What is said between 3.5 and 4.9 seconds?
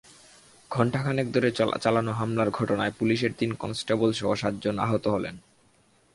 কনস্টেবলসহ সাতজন